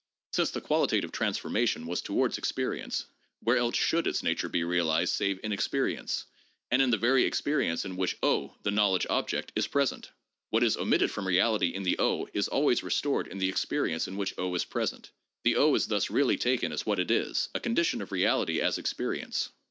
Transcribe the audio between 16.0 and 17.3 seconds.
really taken as what it